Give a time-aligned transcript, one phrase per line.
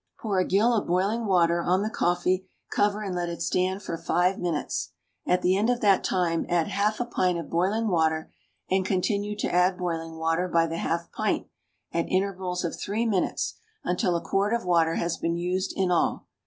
[0.19, 3.99] Pour a gill of boiling water on the coffee, cover, and let it stand for
[3.99, 4.93] five minutes.
[5.27, 8.33] At the end of that time add half a pint of boiling water,
[8.67, 11.45] and continue to add boiling water by the half pint,
[11.93, 16.25] at intervals of three minutes, until a quart of water has been used in all.